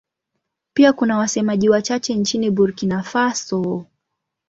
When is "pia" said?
0.73-0.93